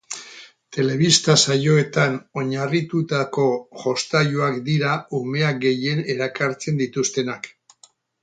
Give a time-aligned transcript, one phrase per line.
[0.75, 3.45] Telebista saioetan oinarritutako
[3.83, 7.51] jostailuak dira umeak gehien erakartzen dituztenak.